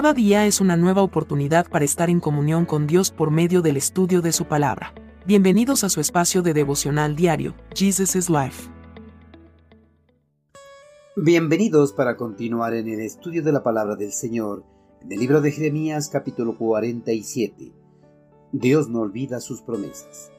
[0.00, 3.76] Cada día es una nueva oportunidad para estar en comunión con Dios por medio del
[3.76, 4.94] estudio de su palabra.
[5.26, 8.70] Bienvenidos a su espacio de devocional diario, Jesus is Life.
[11.16, 14.64] Bienvenidos para continuar en el estudio de la palabra del Señor,
[15.02, 17.70] en el libro de Jeremías capítulo 47.
[18.52, 20.32] Dios no olvida sus promesas.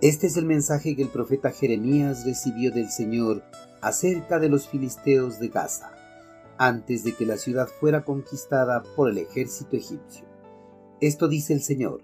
[0.00, 3.42] Este es el mensaje que el profeta Jeremías recibió del Señor
[3.82, 5.90] acerca de los filisteos de Gaza
[6.60, 10.26] antes de que la ciudad fuera conquistada por el ejército egipcio.
[11.00, 12.02] Esto dice el Señor.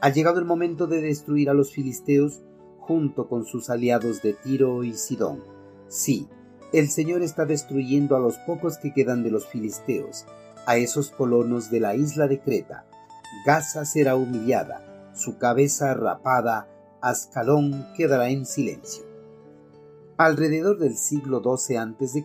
[0.00, 2.40] Ha llegado el momento de destruir a los filisteos
[2.78, 5.42] junto con sus aliados de Tiro y Sidón.
[5.88, 6.28] Sí,
[6.72, 10.24] el Señor está destruyendo a los pocos que quedan de los filisteos,
[10.66, 12.86] a esos colonos de la isla de Creta.
[13.44, 16.68] Gaza será humillada, su cabeza rapada,
[17.00, 19.02] Ascalón quedará en silencio.
[20.16, 22.24] Alrededor del siglo XII a.C.,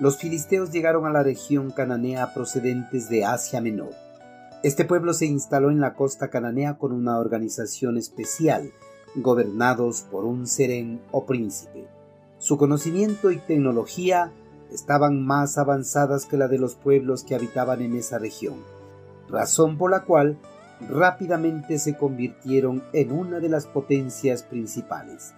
[0.00, 3.90] los filisteos llegaron a la región cananea procedentes de Asia Menor.
[4.62, 8.72] Este pueblo se instaló en la costa cananea con una organización especial,
[9.14, 11.86] gobernados por un serén o príncipe.
[12.38, 14.32] Su conocimiento y tecnología
[14.72, 18.56] estaban más avanzadas que la de los pueblos que habitaban en esa región,
[19.28, 20.38] razón por la cual
[20.88, 25.34] rápidamente se convirtieron en una de las potencias principales.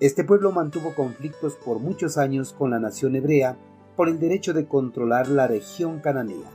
[0.00, 3.58] Este pueblo mantuvo conflictos por muchos años con la nación hebrea
[3.96, 6.50] por el derecho de controlar la región cananea.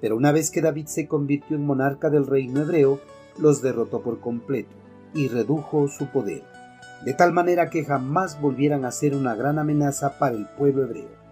[0.00, 2.98] Pero una vez que David se convirtió en monarca del reino hebreo,
[3.38, 4.74] los derrotó por completo
[5.14, 6.42] y redujo su poder,
[7.04, 11.22] de tal manera que jamás volvieran a ser una gran amenaza para el pueblo hebreo.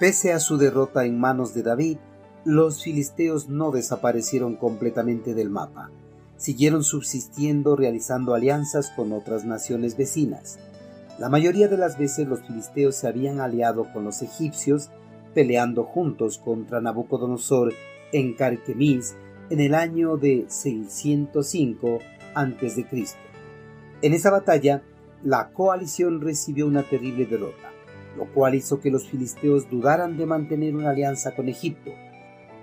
[0.00, 1.98] Pese a su derrota en manos de David,
[2.44, 5.90] los filisteos no desaparecieron completamente del mapa.
[6.38, 10.58] Siguieron subsistiendo realizando alianzas con otras naciones vecinas.
[11.20, 14.90] La mayoría de las veces los filisteos se habían aliado con los egipcios,
[15.34, 17.74] peleando juntos contra Nabucodonosor
[18.10, 19.16] en Carquemis
[19.50, 21.98] en el año de 605
[22.34, 22.86] a.C.
[24.00, 24.82] En esa batalla,
[25.22, 27.70] la coalición recibió una terrible derrota,
[28.16, 31.90] lo cual hizo que los filisteos dudaran de mantener una alianza con Egipto.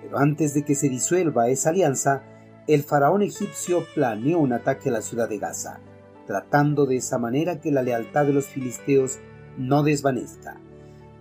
[0.01, 2.23] Pero antes de que se disuelva esa alianza,
[2.65, 5.79] el faraón egipcio planeó un ataque a la ciudad de Gaza,
[6.27, 9.17] tratando de esa manera que la lealtad de los filisteos
[9.57, 10.57] no desvanezca.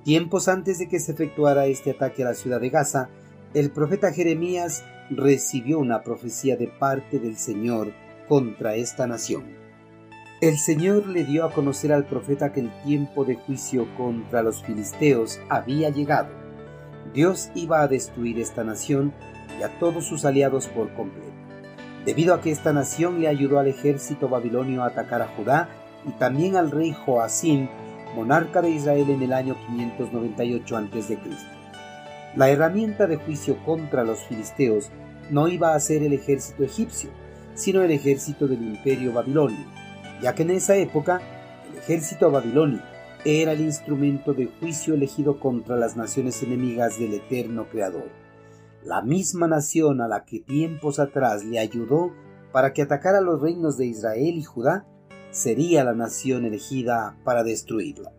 [0.04, 3.08] Tiempos antes de que se efectuara este ataque a la ciudad de Gaza,
[3.54, 7.92] el profeta Jeremías recibió una profecía de parte del Señor
[8.28, 9.44] contra esta nación.
[10.42, 14.62] El Señor le dio a conocer al profeta que el tiempo de juicio contra los
[14.62, 16.28] filisteos había llegado.
[17.14, 19.14] Dios iba a destruir esta nación
[19.58, 21.45] y a todos sus aliados por completo
[22.06, 25.68] debido a que esta nación le ayudó al ejército babilonio a atacar a Judá
[26.06, 27.68] y también al rey Joacim,
[28.14, 31.18] monarca de Israel en el año 598 a.C.
[32.36, 34.90] La herramienta de juicio contra los filisteos
[35.30, 37.10] no iba a ser el ejército egipcio,
[37.54, 39.66] sino el ejército del imperio babilonio,
[40.22, 41.20] ya que en esa época
[41.72, 42.82] el ejército babilonio
[43.24, 48.25] era el instrumento de juicio elegido contra las naciones enemigas del eterno Creador
[48.84, 52.12] la misma nación a la que tiempos atrás le ayudó
[52.52, 54.86] para que atacara los reinos de Israel y Judá,
[55.30, 58.12] sería la nación elegida para destruirla.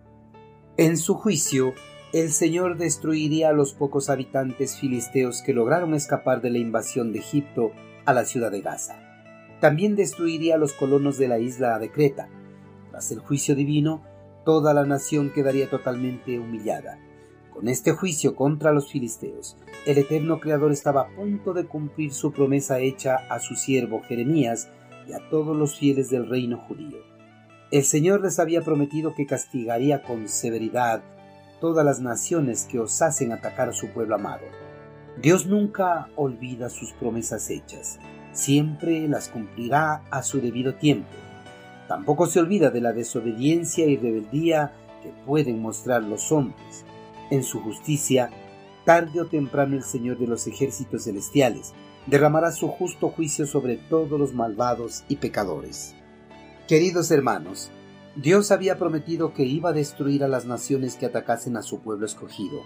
[0.77, 1.73] En su juicio,
[2.13, 7.19] el Señor destruiría a los pocos habitantes filisteos que lograron escapar de la invasión de
[7.19, 7.71] Egipto
[8.05, 8.95] a la ciudad de Gaza.
[9.59, 12.29] También destruiría a los colonos de la isla de Creta.
[12.91, 14.03] Tras el juicio divino,
[14.45, 16.99] toda la nación quedaría totalmente humillada
[17.57, 19.57] con este juicio contra los filisteos,
[19.87, 24.69] el eterno Creador estaba a punto de cumplir su promesa hecha a su siervo Jeremías
[25.07, 26.99] y a todos los fieles del reino judío.
[27.71, 31.01] El Señor les había prometido que castigaría con severidad
[31.59, 34.45] todas las naciones que osasen atacar a su pueblo amado.
[35.19, 37.97] Dios nunca olvida sus promesas hechas,
[38.33, 41.09] siempre las cumplirá a su debido tiempo.
[41.87, 46.85] Tampoco se olvida de la desobediencia y rebeldía que pueden mostrar los hombres
[47.29, 48.29] en su justicia,
[48.85, 51.73] tarde o temprano el Señor de los ejércitos celestiales
[52.07, 55.93] derramará su justo juicio sobre todos los malvados y pecadores.
[56.67, 57.69] Queridos hermanos,
[58.15, 62.05] Dios había prometido que iba a destruir a las naciones que atacasen a su pueblo
[62.05, 62.61] escogido.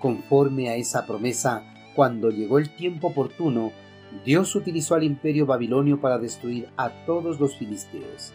[0.00, 1.62] Conforme a esa promesa,
[1.94, 3.72] cuando llegó el tiempo oportuno,
[4.24, 8.32] Dios utilizó al imperio babilonio para destruir a todos los filisteos.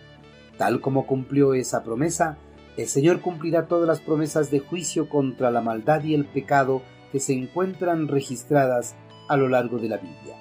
[0.57, 2.37] Tal como cumplió esa promesa,
[2.81, 6.81] el Señor cumplirá todas las promesas de juicio contra la maldad y el pecado
[7.11, 8.95] que se encuentran registradas
[9.27, 10.35] a lo largo de la Biblia.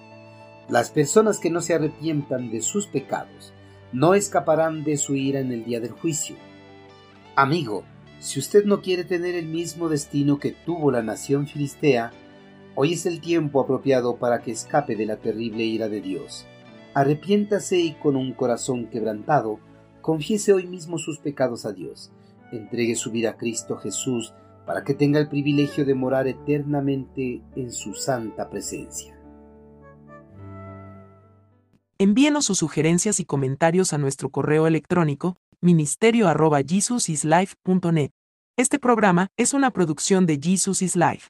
[0.68, 3.52] Las personas que no se arrepientan de sus pecados
[3.92, 6.36] no escaparán de su ira en el día del juicio.
[7.36, 7.84] Amigo,
[8.20, 12.12] si usted no quiere tener el mismo destino que tuvo la nación filistea,
[12.80, 16.46] Hoy es el tiempo apropiado para que escape de la terrible ira de Dios.
[16.94, 19.58] Arrepiéntase y con un corazón quebrantado,
[20.00, 22.12] confiese hoy mismo sus pecados a Dios.
[22.52, 24.32] Entregue su vida a Cristo Jesús
[24.66, 29.18] para que tenga el privilegio de morar eternamente en su santa presencia.
[31.98, 38.10] Envíenos sus sugerencias y comentarios a nuestro correo electrónico ministerio.jesusislife.net.
[38.56, 41.28] Este programa es una producción de Jesus is Life.